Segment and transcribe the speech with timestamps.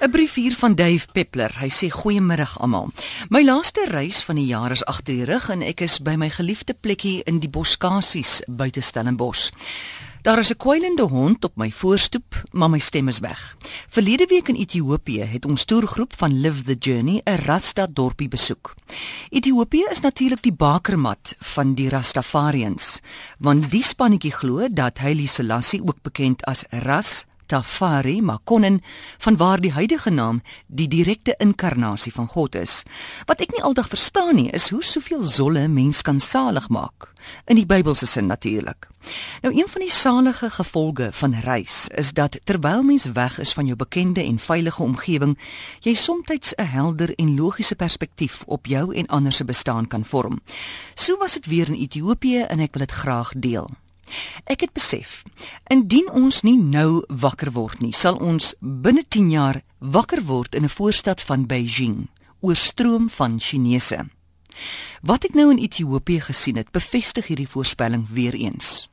[0.00, 1.52] 'n Brief hier van Dave Peppler.
[1.60, 2.88] Hy sê goeiemiddag almal.
[3.28, 6.30] My laaste reis van die jaar is agter die rug en ek is by my
[6.30, 9.50] geliefde plekkie in die Boskasies buite Stellenbosch.
[10.22, 13.56] Daar is 'n kwijlende hond op my voorstoep, maar my stem is weg.
[13.88, 18.74] Verlede week in Ethiopië het ons toergroep van Live the Journey 'n Rasta dorpie besoek.
[19.28, 23.00] Ethiopië is natuurlik die bakermat van die Rastafariëns,
[23.38, 28.78] want die spannetjie glo dat Haile Selassie, ook bekend as Ras Tafari Makonnen
[29.18, 32.82] vanwaar die huidige naam die direkte inkarnasie van God is.
[33.26, 37.10] Wat ek nie altyd verstaan nie, is hoe soveel zolle mens kan salig maak
[37.50, 38.86] in die Bybelse sin natuurlik.
[39.42, 43.66] Nou een van die salige gevolge van reis is dat terwyl mens weg is van
[43.66, 45.38] jou bekende en veilige omgewing,
[45.80, 50.40] jy soms 'n helder en logiese perspektief op jou en ander se bestaan kan vorm.
[50.94, 53.68] So was dit weer in Ethiopië en ek wil dit graag deel.
[54.44, 55.22] Ek het besef,
[55.68, 60.64] indien ons nie nou wakker word nie, sal ons binne 10 jaar wakker word in
[60.64, 62.08] 'n voorstad van Beijing,
[62.40, 64.08] oorstroom van Chinese.
[65.02, 68.88] Wat ek nou in Ethiopië gesien het, bevestig hierdie voorspelling weer eens.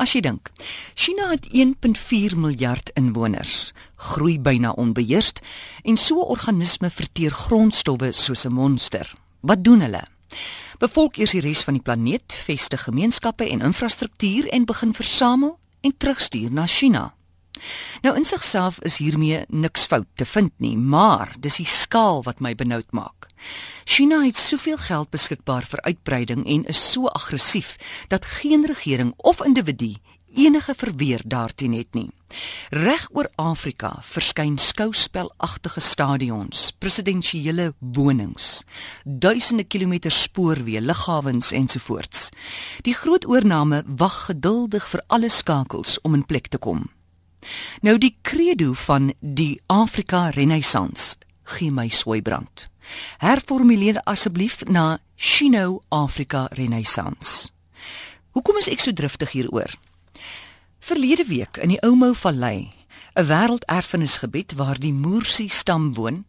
[0.00, 0.50] As jy dink,
[0.94, 5.40] China het 1.4 miljard inwoners, groei byna onbeheerst
[5.82, 9.12] en so 'n organisme verteer grondstowwe soos 'n monster.
[9.40, 10.04] Wat doen hulle?
[10.80, 15.96] Bevolk eers die res van die planeet, vestig gemeenskappe en infrastruktuur en begin versamel en
[15.96, 17.10] terugstuur na China.
[18.00, 22.40] Nou in sigself is hiermee niks fout te vind nie, maar dis die skaal wat
[22.40, 23.28] my benoud maak.
[23.84, 27.76] China het soveel geld beskikbaar vir uitbreiding en is so aggressief
[28.08, 29.96] dat geen regering of individu
[30.34, 32.10] enige verweer daarteen het nie.
[32.70, 38.62] Reg oor Afrika verskyn skouspelagtige stadions, presidensiële wonings,
[39.04, 42.28] duisende kilometers spoorweë, lughawens ensovoorts.
[42.86, 46.86] Die groot oorname wag geduldig vir alle skakels om in plek te kom.
[47.80, 52.68] Nou die credo van die Afrika Renaissance gee my swybrand.
[53.18, 57.48] Herformuleer asseblief na Chino Afrika Renaissance.
[58.30, 59.72] Hoekom is ek so driftig hieroor?
[60.80, 62.68] Verlede week in die Oumou Vallei,
[63.14, 66.24] 'n wêrelderfenisgebied waar die Moorsi stam woon,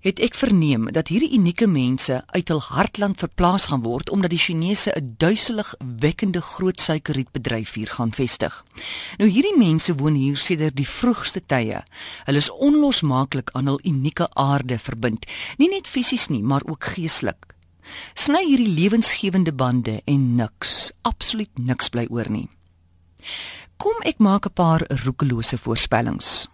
[0.00, 4.38] het ek verneem dat hierdie unieke mense uit hul hartland verplaas gaan word omdat die
[4.38, 8.64] Chinese 'n duiselig wekkende groot suikerrietbedryf hier gaan vestig.
[9.18, 11.84] Nou hierdie mense woon hier sedert die vroegste tye.
[12.24, 15.26] Hulle is onlosmaaklik aan hul unieke aarde verbind,
[15.58, 17.54] nie net fisies nie, maar ook geestelik.
[18.14, 22.48] Sny hierdie lewensgewende bande en niks, absoluut niks bly oor nie.
[24.06, 26.48] Ek maak 'n paar roekelose voorspellings.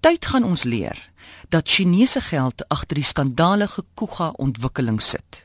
[0.00, 1.10] Tyd gaan ons leer
[1.48, 5.44] dat Chinese geld agter die skandalige Kuga ontwikkeling sit.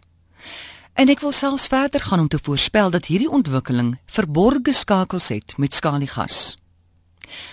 [0.94, 5.58] En ek wil selfs verder gaan om te voorspel dat hierdie ontwikkeling verborgde skakels het
[5.58, 6.58] met skaliegas.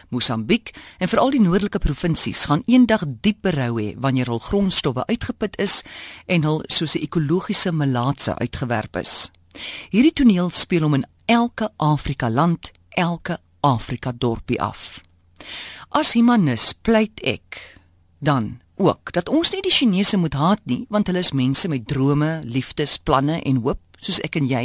[0.09, 5.59] Mosambiek en veral die noordelike provinsies gaan eendag diep berou hê wanneer hul grondstowwe uitgeput
[5.59, 5.83] is
[6.27, 9.31] en hul soos 'n ekologiese malaatse uitgewerp is.
[9.91, 15.01] Hierdie toneel speel om in elke Afrika land elke Afrika dorpie af.
[15.89, 17.59] As humanis pleit ek
[18.19, 21.87] dan ook dat ons nie die Chinese moet haat nie, want hulle is mense met
[21.87, 24.65] drome, liefdes, planne en hoop soos ek en jy.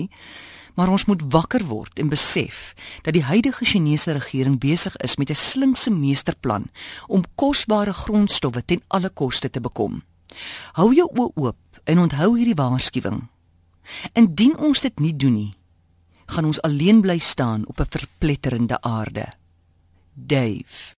[0.77, 2.73] Maar ons moet wakker word en besef
[3.05, 6.69] dat die huidige Chinese regering besig is met 'n slinkse meesterplan
[7.07, 10.03] om kosbare grondstowwe ten alle koste te bekom.
[10.73, 13.27] Hou jou oë oop en onthou hierdie waarskuwing.
[14.13, 15.53] Indien ons dit nie doen nie,
[16.37, 19.25] gaan ons alleen bly staan op 'n verpletterende aarde.
[20.13, 20.93] Dave